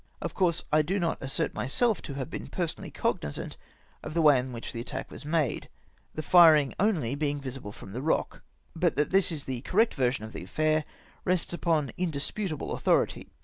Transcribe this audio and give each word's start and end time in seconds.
Of 0.19 0.33
course 0.33 0.63
I 0.73 0.81
do 0.81 0.99
not 0.99 1.19
assert 1.21 1.53
myself 1.53 2.01
to 2.01 2.15
have 2.15 2.31
been 2.31 2.47
person 2.47 2.79
ally 2.79 2.89
cognisant 2.89 3.55
of 4.01 4.15
the 4.15 4.21
way 4.23 4.39
in 4.39 4.51
which 4.51 4.73
the 4.73 4.81
attack 4.81 5.11
was 5.11 5.25
made, 5.25 5.69
the 6.15 6.23
firing 6.23 6.73
only 6.79 7.13
being 7.13 7.39
visible 7.39 7.71
from 7.71 7.93
the 7.93 8.01
Eock, 8.01 8.41
but 8.75 8.95
that 8.95 9.11
this 9.11 9.31
is 9.31 9.45
the 9.45 9.61
correct 9.61 9.93
version 9.93 10.25
of 10.25 10.33
the 10.33 10.41
affak^ 10.41 10.85
rests 11.23 11.53
upon 11.53 11.91
indisputable 11.99 12.71
authority. 12.71 13.29